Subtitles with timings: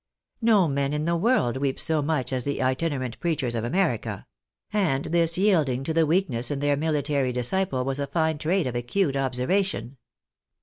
[0.41, 4.25] No men in the world weep so much as the itinerant preachers of America;
[4.73, 8.73] and this yielding to the weakness in their military disciple was a fine trait of
[8.73, 9.97] acute observation.